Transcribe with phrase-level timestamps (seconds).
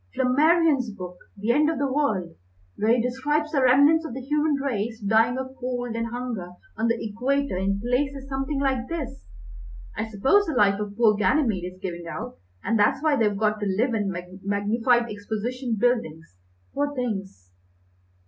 [0.15, 2.33] Flammarion's book, 'The End of the World,'
[2.75, 6.87] where he describes the remnants of the human race dying of cold and hunger on
[6.87, 9.27] the Equator in places something like this.
[9.95, 13.59] I suppose the life of poor Ganymede is giving out, and that's why they've got
[13.59, 14.11] to live in
[14.43, 16.35] magnified exposition buildings,
[16.73, 17.51] poor things!"